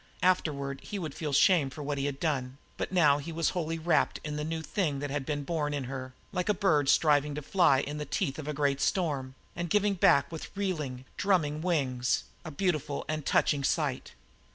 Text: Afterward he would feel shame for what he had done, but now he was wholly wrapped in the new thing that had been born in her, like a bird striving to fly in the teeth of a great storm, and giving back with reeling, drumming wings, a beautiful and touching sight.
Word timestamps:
Afterward 0.23 0.79
he 0.81 0.97
would 0.97 1.13
feel 1.13 1.31
shame 1.31 1.69
for 1.69 1.83
what 1.83 1.99
he 1.99 2.07
had 2.07 2.19
done, 2.19 2.57
but 2.75 2.91
now 2.91 3.19
he 3.19 3.31
was 3.31 3.49
wholly 3.51 3.77
wrapped 3.77 4.19
in 4.23 4.35
the 4.35 4.43
new 4.43 4.63
thing 4.63 4.97
that 4.97 5.11
had 5.11 5.27
been 5.27 5.43
born 5.43 5.75
in 5.75 5.83
her, 5.83 6.11
like 6.31 6.49
a 6.49 6.55
bird 6.55 6.89
striving 6.89 7.35
to 7.35 7.41
fly 7.43 7.81
in 7.81 7.99
the 7.99 8.03
teeth 8.05 8.39
of 8.39 8.47
a 8.47 8.51
great 8.53 8.81
storm, 8.81 9.35
and 9.55 9.69
giving 9.69 9.93
back 9.93 10.31
with 10.31 10.49
reeling, 10.57 11.05
drumming 11.17 11.61
wings, 11.61 12.23
a 12.43 12.49
beautiful 12.49 13.05
and 13.07 13.27
touching 13.27 13.63
sight. 13.63 14.13